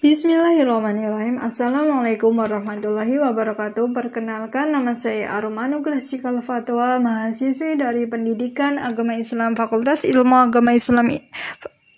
Bismillahirrahmanirrahim. 0.00 1.36
Assalamualaikum 1.44 2.32
warahmatullahi 2.32 3.20
wabarakatuh. 3.20 3.92
Perkenalkan 3.92 4.72
nama 4.72 4.96
saya 4.96 5.28
Arum 5.36 5.60
Anugrah 5.60 6.00
Cikal 6.00 6.40
Fatwa 6.40 6.96
Mahasiswi 6.96 7.76
dari 7.76 8.08
Pendidikan 8.08 8.80
Agama 8.80 9.20
Islam 9.20 9.52
Fakultas 9.52 10.08
Ilmu 10.08 10.40
Agama 10.40 10.72
Islam 10.72 11.12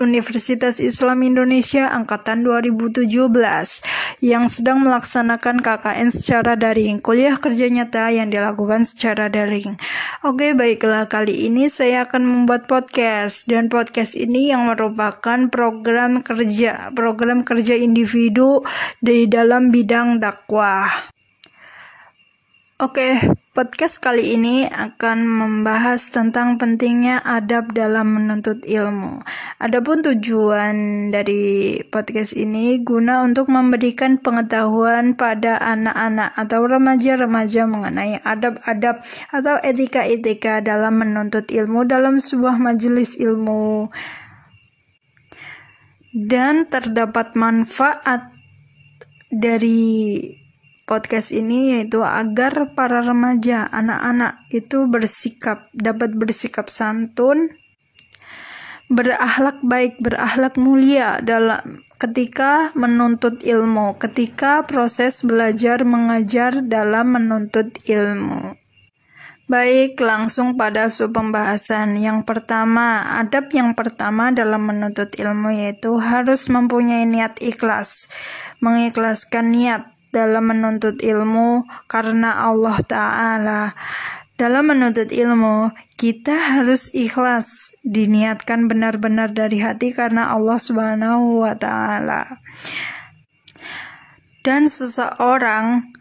Universitas 0.02 0.82
Islam 0.82 1.22
Indonesia 1.22 1.86
Angkatan 1.94 2.42
2017 2.42 3.06
yang 4.18 4.50
sedang 4.50 4.82
melaksanakan 4.82 5.62
KKN 5.62 6.10
secara 6.10 6.58
daring, 6.58 6.98
kuliah 6.98 7.38
kerja 7.38 7.70
nyata 7.70 8.10
yang 8.10 8.28
dilakukan 8.28 8.82
secara 8.82 9.30
daring. 9.30 9.78
Oke, 10.26 10.58
baiklah 10.58 11.06
kali 11.06 11.46
ini 11.46 11.70
saya 11.70 12.04
akan 12.04 12.22
membuat 12.26 12.66
podcast 12.66 13.46
dan 13.46 13.70
podcast 13.70 14.18
ini 14.18 14.50
yang 14.50 14.66
merupakan 14.66 15.46
program 15.48 16.26
kerja, 16.26 16.90
program 16.92 17.46
kerja 17.46 17.78
individu 17.78 18.66
di 18.98 19.30
dalam 19.30 19.70
bidang 19.70 20.18
dakwah. 20.18 21.10
Oke, 22.82 23.41
podcast 23.52 24.00
kali 24.00 24.32
ini 24.32 24.64
akan 24.64 25.28
membahas 25.28 26.08
tentang 26.08 26.56
pentingnya 26.56 27.20
adab 27.20 27.76
dalam 27.76 28.16
menuntut 28.16 28.64
ilmu. 28.64 29.20
Adapun 29.60 30.00
tujuan 30.00 31.08
dari 31.12 31.76
podcast 31.92 32.32
ini 32.32 32.80
guna 32.80 33.20
untuk 33.20 33.52
memberikan 33.52 34.16
pengetahuan 34.16 35.20
pada 35.20 35.60
anak-anak 35.60 36.32
atau 36.32 36.64
remaja-remaja 36.64 37.68
mengenai 37.68 38.24
adab-adab 38.24 39.04
atau 39.28 39.60
etika-etika 39.60 40.64
dalam 40.64 41.04
menuntut 41.04 41.44
ilmu 41.52 41.84
dalam 41.84 42.24
sebuah 42.24 42.56
majelis 42.56 43.20
ilmu. 43.20 43.92
Dan 46.16 46.72
terdapat 46.72 47.36
manfaat 47.36 48.32
dari 49.28 50.41
podcast 50.92 51.32
ini 51.32 51.72
yaitu 51.72 52.04
agar 52.04 52.76
para 52.76 53.00
remaja, 53.00 53.64
anak-anak 53.72 54.44
itu 54.52 54.84
bersikap 54.92 55.64
dapat 55.72 56.12
bersikap 56.12 56.68
santun, 56.68 57.48
berakhlak 58.92 59.56
baik, 59.64 59.96
berakhlak 60.04 60.60
mulia 60.60 61.24
dalam 61.24 61.80
ketika 61.96 62.76
menuntut 62.76 63.40
ilmu, 63.40 63.96
ketika 63.96 64.68
proses 64.68 65.24
belajar 65.24 65.80
mengajar 65.88 66.60
dalam 66.60 67.16
menuntut 67.16 67.72
ilmu. 67.88 68.60
Baik, 69.52 70.00
langsung 70.00 70.56
pada 70.56 70.88
sub 70.88 71.12
pembahasan. 71.12 72.00
Yang 72.00 72.24
pertama, 72.24 73.04
adab 73.20 73.52
yang 73.52 73.76
pertama 73.76 74.32
dalam 74.32 74.64
menuntut 74.64 75.12
ilmu 75.12 75.52
yaitu 75.52 75.92
harus 76.00 76.48
mempunyai 76.48 77.04
niat 77.04 77.36
ikhlas, 77.36 78.08
mengikhlaskan 78.64 79.52
niat 79.52 79.91
dalam 80.12 80.44
menuntut 80.52 81.00
ilmu 81.00 81.64
karena 81.88 82.46
Allah 82.46 82.78
Ta'ala. 82.84 83.62
Dalam 84.36 84.68
menuntut 84.68 85.08
ilmu, 85.08 85.72
kita 85.96 86.34
harus 86.34 86.92
ikhlas, 86.92 87.72
diniatkan 87.86 88.68
benar-benar 88.68 89.32
dari 89.32 89.62
hati 89.62 89.96
karena 89.96 90.34
Allah 90.34 90.60
Subhanahu 90.60 91.42
wa 91.42 91.56
Ta'ala. 91.56 92.42
Dan 94.42 94.66
seseorang 94.66 95.91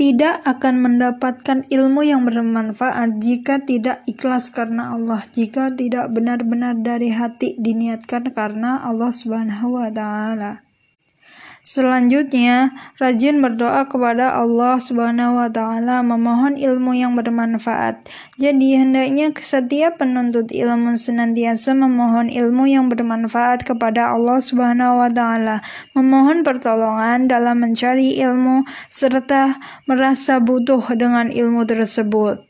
tidak 0.00 0.40
akan 0.48 0.80
mendapatkan 0.80 1.68
ilmu 1.68 2.00
yang 2.08 2.24
bermanfaat 2.24 3.20
jika 3.20 3.60
tidak 3.60 4.00
ikhlas 4.08 4.48
karena 4.48 4.96
Allah, 4.96 5.20
jika 5.36 5.68
tidak 5.68 6.08
benar-benar 6.08 6.80
dari 6.80 7.12
hati 7.12 7.60
diniatkan 7.60 8.32
karena 8.32 8.80
Allah 8.80 9.12
Subhanahu 9.12 9.76
wa 9.76 9.92
taala. 9.92 10.64
Selanjutnya, 11.60 12.72
rajin 12.96 13.38
berdoa 13.44 13.84
kepada 13.84 14.32
Allah 14.32 14.80
Subhanahu 14.80 15.36
wa 15.36 15.48
taala 15.52 16.00
memohon 16.00 16.56
ilmu 16.56 16.96
yang 16.96 17.12
bermanfaat. 17.12 18.00
Jadi, 18.40 18.80
hendaknya 18.80 19.28
setiap 19.36 20.00
penuntut 20.00 20.48
ilmu 20.48 20.96
senantiasa 20.96 21.76
memohon 21.76 22.32
ilmu 22.32 22.64
yang 22.64 22.88
bermanfaat 22.88 23.68
kepada 23.68 24.16
Allah 24.16 24.40
Subhanahu 24.40 25.04
wa 25.04 25.12
taala, 25.12 25.60
memohon 25.92 26.40
pertolongan 26.42 27.28
dalam 27.28 27.60
mencari 27.60 28.16
ilmu 28.16 28.64
serta 28.88 29.60
merasa 29.84 30.40
butuh 30.40 30.80
dengan 30.96 31.28
ilmu 31.28 31.68
tersebut 31.68 32.49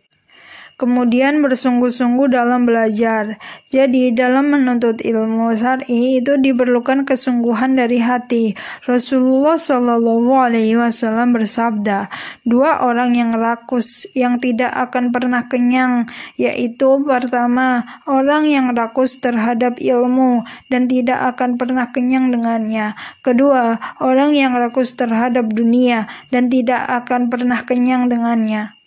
kemudian 0.80 1.44
bersungguh-sungguh 1.44 2.32
dalam 2.32 2.64
belajar. 2.64 3.36
Jadi, 3.68 4.16
dalam 4.16 4.48
menuntut 4.48 5.04
ilmu 5.04 5.52
syar'i 5.52 6.24
itu 6.24 6.40
diperlukan 6.40 7.04
kesungguhan 7.04 7.76
dari 7.76 8.00
hati. 8.00 8.56
Rasulullah 8.88 9.60
Shallallahu 9.60 10.32
Alaihi 10.32 10.80
Wasallam 10.80 11.36
bersabda, 11.36 12.08
dua 12.48 12.80
orang 12.80 13.12
yang 13.12 13.36
rakus 13.36 14.08
yang 14.16 14.40
tidak 14.40 14.72
akan 14.72 15.12
pernah 15.12 15.44
kenyang, 15.52 16.08
yaitu 16.40 17.04
pertama 17.04 17.84
orang 18.08 18.48
yang 18.48 18.72
rakus 18.72 19.20
terhadap 19.20 19.76
ilmu 19.76 20.48
dan 20.72 20.88
tidak 20.88 21.36
akan 21.36 21.60
pernah 21.60 21.92
kenyang 21.92 22.32
dengannya. 22.32 22.96
Kedua, 23.20 23.76
orang 24.00 24.32
yang 24.32 24.56
rakus 24.56 24.96
terhadap 24.96 25.52
dunia 25.52 26.08
dan 26.32 26.48
tidak 26.48 26.88
akan 26.88 27.28
pernah 27.28 27.60
kenyang 27.68 28.08
dengannya. 28.08 28.79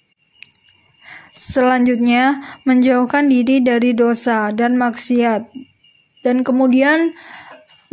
Selanjutnya, 1.33 2.45
menjauhkan 2.61 3.25
diri 3.25 3.57
dari 3.57 3.97
dosa 3.97 4.53
dan 4.53 4.77
maksiat. 4.77 5.49
Dan 6.21 6.45
kemudian 6.45 7.17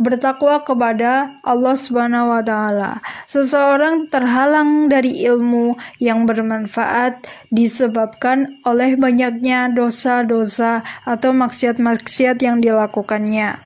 bertakwa 0.01 0.65
kepada 0.65 1.37
Allah 1.45 1.77
Subhanahu 1.77 2.33
wa 2.33 2.41
taala. 2.41 3.01
Seseorang 3.29 4.09
terhalang 4.09 4.89
dari 4.89 5.25
ilmu 5.29 5.77
yang 6.01 6.25
bermanfaat 6.25 7.21
disebabkan 7.53 8.61
oleh 8.65 8.97
banyaknya 8.97 9.69
dosa-dosa 9.69 10.81
atau 11.05 11.33
maksiat-maksiat 11.37 12.41
yang 12.41 12.61
dilakukannya. 12.61 13.61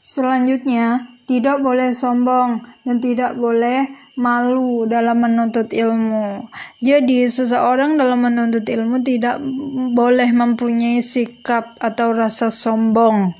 Selanjutnya, 0.00 1.13
tidak 1.24 1.64
boleh 1.64 1.96
sombong 1.96 2.60
dan 2.84 2.96
tidak 3.00 3.36
boleh 3.40 3.88
malu 4.20 4.84
dalam 4.84 5.24
menuntut 5.24 5.72
ilmu. 5.72 6.48
Jadi, 6.84 7.24
seseorang 7.26 7.96
dalam 7.96 8.28
menuntut 8.28 8.68
ilmu 8.68 9.00
tidak 9.00 9.40
boleh 9.96 10.28
mempunyai 10.30 11.00
sikap 11.00 11.76
atau 11.80 12.12
rasa 12.12 12.52
sombong, 12.52 13.32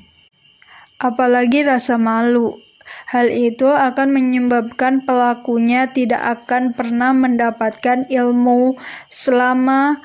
apalagi 0.97 1.61
rasa 1.61 2.01
malu. 2.01 2.57
Hal 3.05 3.29
itu 3.29 3.69
akan 3.69 4.13
menyebabkan 4.13 5.05
pelakunya 5.05 5.89
tidak 5.93 6.21
akan 6.21 6.73
pernah 6.73 7.13
mendapatkan 7.13 8.09
ilmu 8.09 8.77
selama 9.09 10.01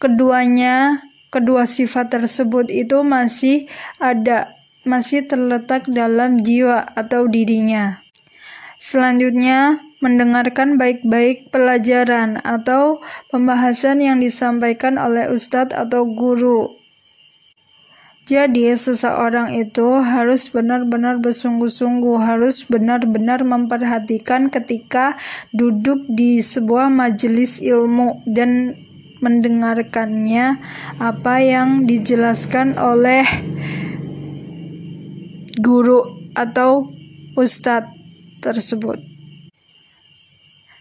keduanya, 0.00 1.04
kedua 1.32 1.64
sifat 1.64 2.12
tersebut 2.12 2.72
itu 2.72 3.04
masih 3.04 3.68
ada 4.00 4.59
masih 4.84 5.28
terletak 5.28 5.88
dalam 5.88 6.40
jiwa 6.40 6.84
atau 6.96 7.28
dirinya. 7.28 8.00
Selanjutnya, 8.80 9.84
mendengarkan 10.00 10.80
baik-baik 10.80 11.52
pelajaran 11.52 12.40
atau 12.40 13.04
pembahasan 13.28 14.00
yang 14.00 14.24
disampaikan 14.24 14.96
oleh 14.96 15.28
ustadz 15.28 15.76
atau 15.76 16.08
guru. 16.08 16.80
Jadi, 18.24 18.72
seseorang 18.72 19.58
itu 19.58 20.00
harus 20.00 20.48
benar-benar 20.54 21.18
bersungguh-sungguh, 21.20 22.16
harus 22.22 22.64
benar-benar 22.64 23.44
memperhatikan 23.44 24.48
ketika 24.48 25.18
duduk 25.52 26.06
di 26.08 26.38
sebuah 26.40 26.88
majelis 26.88 27.58
ilmu 27.60 28.22
dan 28.24 28.78
mendengarkannya 29.20 30.56
apa 30.96 31.34
yang 31.44 31.84
dijelaskan 31.84 32.80
oleh 32.80 33.26
guru 35.60 36.00
atau 36.32 36.88
ustadz 37.36 37.92
tersebut. 38.40 38.96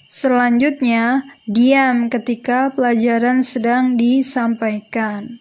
Selanjutnya, 0.09 1.21
diam 1.45 2.09
ketika 2.09 2.73
pelajaran 2.73 3.45
sedang 3.45 3.93
disampaikan. 3.93 5.37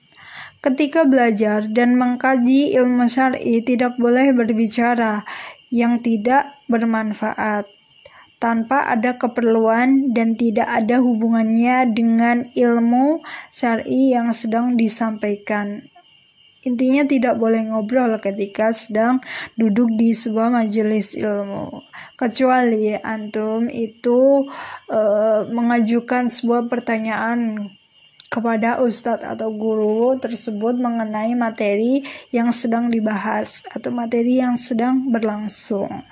Ketika 0.59 1.07
belajar 1.07 1.71
dan 1.71 1.97
mengkaji 1.97 2.77
ilmu 2.77 3.09
syar'i 3.09 3.65
tidak 3.65 3.97
boleh 3.97 4.35
berbicara 4.35 5.25
yang 5.71 6.03
tidak 6.03 6.53
bermanfaat 6.67 7.65
tanpa 8.43 8.91
ada 8.91 9.17
keperluan 9.17 10.15
dan 10.15 10.35
tidak 10.35 10.67
ada 10.67 10.99
hubungannya 11.01 11.91
dengan 11.95 12.51
ilmu 12.53 13.23
syar'i 13.55 14.13
yang 14.13 14.35
sedang 14.35 14.75
disampaikan. 14.75 15.87
Intinya 16.69 17.09
tidak 17.09 17.41
boleh 17.41 17.65
ngobrol 17.73 18.21
ketika 18.21 18.77
sedang 18.77 19.25
duduk 19.57 19.89
di 19.97 20.13
sebuah 20.13 20.53
majelis 20.53 21.17
ilmu. 21.17 21.81
Kecuali 22.21 22.93
antum 23.01 23.73
itu 23.73 24.45
e, 24.93 25.01
mengajukan 25.49 26.29
sebuah 26.29 26.69
pertanyaan 26.69 27.73
kepada 28.29 28.85
ustadz 28.85 29.25
atau 29.25 29.49
guru 29.49 30.21
tersebut 30.21 30.77
mengenai 30.77 31.33
materi 31.33 32.05
yang 32.29 32.53
sedang 32.53 32.93
dibahas 32.93 33.65
atau 33.73 33.89
materi 33.89 34.45
yang 34.45 34.61
sedang 34.61 35.09
berlangsung. 35.09 36.05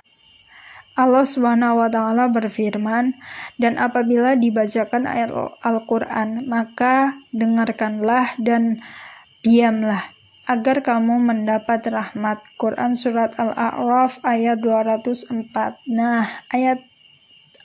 Allah 0.97 1.29
Subhanahu 1.29 1.77
wa 1.77 1.89
taala 1.93 2.25
berfirman, 2.33 3.13
"Dan 3.61 3.77
apabila 3.77 4.33
dibacakan 4.33 5.05
ayat 5.05 5.29
Al-Qur'an, 5.61 6.49
maka 6.49 7.21
dengarkanlah 7.29 8.33
dan 8.41 8.81
diamlah 9.45 10.16
agar 10.47 10.81
kamu 10.81 11.19
mendapat 11.19 11.85
rahmat." 11.91 12.39
Quran 12.55 12.95
surat 12.95 13.35
Al-A'raf 13.35 14.23
ayat 14.23 14.57
204. 14.63 15.83
Nah, 15.91 16.25
ayat 16.49 16.81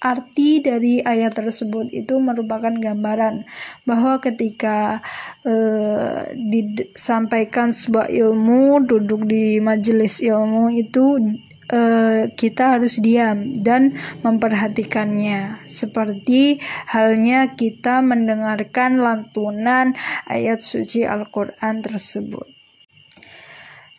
arti 0.03 0.59
dari 0.59 0.99
ayat 0.99 1.39
tersebut 1.39 1.89
itu 1.95 2.19
merupakan 2.19 2.75
gambaran 2.75 3.47
bahwa 3.87 4.19
ketika 4.19 4.99
eh, 5.47 6.35
disampaikan 6.35 7.71
sebuah 7.71 8.11
ilmu 8.11 8.83
duduk 8.83 9.25
di 9.31 9.63
majelis 9.63 10.19
ilmu 10.19 10.75
itu 10.75 11.39
eh, 11.71 12.35
kita 12.35 12.77
harus 12.77 12.99
diam 12.99 13.55
dan 13.63 13.95
memperhatikannya 14.27 15.63
seperti 15.71 16.59
halnya 16.91 17.55
kita 17.55 18.03
mendengarkan 18.03 18.99
lantunan 18.99 19.95
ayat 20.27 20.67
suci 20.67 21.07
Al-Qur'an 21.07 21.79
tersebut 21.79 22.52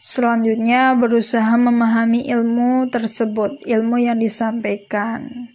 Selanjutnya 0.03 0.99
berusaha 0.99 1.55
memahami 1.55 2.27
ilmu 2.27 2.91
tersebut, 2.91 3.63
ilmu 3.63 4.03
yang 4.03 4.19
disampaikan. 4.19 5.47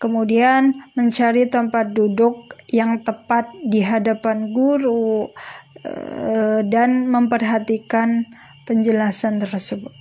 Kemudian 0.00 0.72
mencari 0.96 1.44
tempat 1.52 1.92
duduk 1.92 2.56
yang 2.72 3.04
tepat 3.04 3.52
di 3.60 3.84
hadapan 3.84 4.56
guru 4.56 5.28
eh, 5.84 6.64
dan 6.64 7.12
memperhatikan 7.12 8.24
penjelasan 8.64 9.36
tersebut. 9.44 9.92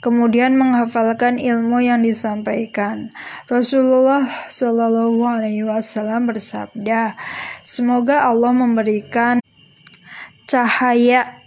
Kemudian 0.00 0.56
menghafalkan 0.56 1.36
ilmu 1.36 1.84
yang 1.84 2.00
disampaikan. 2.00 3.12
Rasulullah 3.52 4.24
Shallallahu 4.48 5.20
Alaihi 5.20 5.68
Wasallam 5.68 6.32
bersabda, 6.32 7.12
semoga 7.60 8.24
Allah 8.24 8.56
memberikan 8.56 9.44
cahaya 10.48 11.44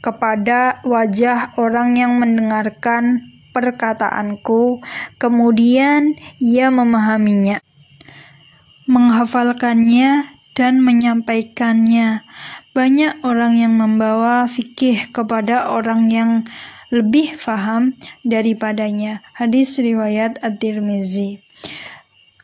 kepada 0.00 0.80
wajah 0.84 1.56
orang 1.60 1.96
yang 1.96 2.16
mendengarkan 2.16 3.30
perkataanku, 3.52 4.80
kemudian 5.20 6.16
ia 6.40 6.72
memahaminya, 6.72 7.60
menghafalkannya, 8.88 10.40
dan 10.56 10.82
menyampaikannya. 10.82 12.26
Banyak 12.70 13.24
orang 13.26 13.58
yang 13.58 13.74
membawa 13.74 14.46
fikih 14.46 15.10
kepada 15.10 15.72
orang 15.72 16.12
yang 16.12 16.30
lebih 16.90 17.34
faham 17.38 17.98
daripadanya. 18.22 19.22
Hadis 19.34 19.78
riwayat 19.78 20.38
At-Tirmizi. 20.42 21.42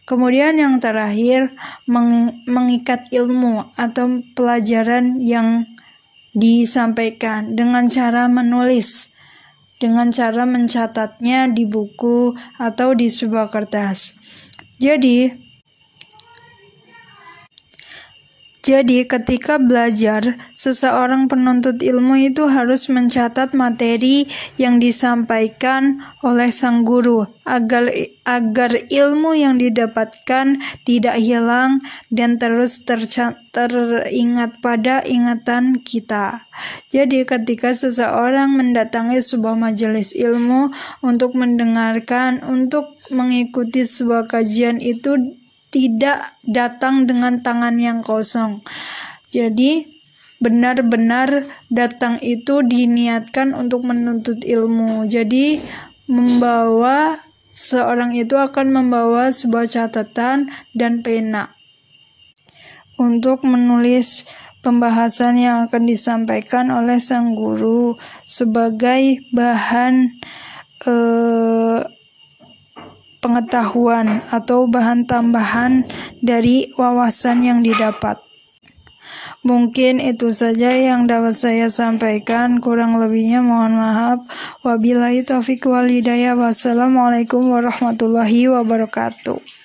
Kemudian 0.07 0.55
yang 0.55 0.79
terakhir, 0.79 1.51
mengikat 2.47 3.11
ilmu 3.11 3.67
atau 3.75 4.23
pelajaran 4.39 5.19
yang 5.19 5.67
disampaikan 6.37 7.57
dengan 7.57 7.89
cara 7.89 8.29
menulis 8.29 9.09
dengan 9.77 10.09
cara 10.13 10.45
mencatatnya 10.45 11.53
di 11.53 11.65
buku 11.69 12.37
atau 12.61 12.93
di 12.97 13.09
sebuah 13.09 13.53
kertas. 13.53 14.17
Jadi, 14.77 15.33
Jadi, 18.67 19.07
ketika 19.07 19.63
belajar, 19.63 20.35
seseorang 20.59 21.31
penuntut 21.31 21.79
ilmu 21.79 22.19
itu 22.19 22.51
harus 22.51 22.91
mencatat 22.91 23.55
materi 23.55 24.27
yang 24.59 24.83
disampaikan 24.83 26.03
oleh 26.27 26.51
sang 26.51 26.83
guru 26.83 27.31
agar 27.47 27.87
agar 28.27 28.75
ilmu 28.91 29.39
yang 29.39 29.63
didapatkan 29.63 30.59
tidak 30.83 31.15
hilang 31.15 31.79
dan 32.11 32.43
terus 32.43 32.83
teringat 33.55 34.59
pada 34.59 34.99
ingatan 35.07 35.79
kita. 35.79 36.43
Jadi, 36.91 37.23
ketika 37.23 37.71
seseorang 37.71 38.51
mendatangi 38.51 39.23
sebuah 39.23 39.55
majelis 39.55 40.11
ilmu 40.11 40.75
untuk 41.07 41.39
mendengarkan, 41.39 42.43
untuk 42.43 42.99
mengikuti 43.15 43.87
sebuah 43.87 44.27
kajian 44.27 44.83
itu 44.83 45.39
tidak 45.71 46.35
datang 46.47 47.05
dengan 47.05 47.43
tangan 47.43 47.77
yang 47.77 48.01
kosong. 48.01 48.63
Jadi, 49.31 49.85
benar-benar 50.39 51.49
datang 51.73 52.21
itu 52.21 52.61
diniatkan 52.63 53.57
untuk 53.57 53.85
menuntut 53.85 54.45
ilmu. 54.45 55.09
Jadi, 55.09 55.61
membawa 56.07 57.27
seorang 57.51 58.13
itu 58.13 58.37
akan 58.37 58.69
membawa 58.69 59.33
sebuah 59.33 59.67
catatan 59.67 60.53
dan 60.77 61.01
pena 61.01 61.57
untuk 63.01 63.45
menulis 63.45 64.29
pembahasan 64.61 65.41
yang 65.41 65.57
akan 65.69 65.89
disampaikan 65.89 66.69
oleh 66.69 66.99
sang 66.99 67.33
guru 67.33 67.95
sebagai 68.29 69.23
bahan 69.31 70.11
eh, 70.85 71.81
pengetahuan 73.27 74.23
atau 74.31 74.71
bahan 74.71 75.03
tambahan 75.11 75.91
dari 76.23 76.71
wawasan 76.79 77.43
yang 77.43 77.67
didapat. 77.67 78.23
Mungkin 79.43 79.99
itu 79.99 80.31
saja 80.31 80.75
yang 80.75 81.11
dapat 81.11 81.35
saya 81.35 81.67
sampaikan. 81.71 82.63
Kurang 82.63 82.99
lebihnya 82.99 83.43
mohon 83.43 83.79
maaf. 83.79 84.23
Wabillahi 84.63 85.27
taufiq 85.27 85.67
wal 85.67 85.91
hidayah. 85.91 86.39
Wassalamualaikum 86.39 87.47
warahmatullahi 87.51 88.51
wabarakatuh. 88.51 89.56